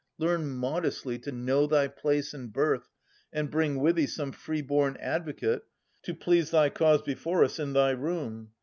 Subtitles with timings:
[0.17, 2.89] Learn modestly to know thy place and birth.
[3.31, 5.61] And bring with thee some freeborn advocate
[6.05, 8.49] To plead thy cause before us in thy room.